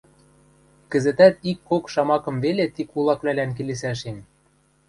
[0.91, 4.17] Кӹзӹтӓт ик-кок шамакым веле ти кулаквлӓлӓн келесӓшем.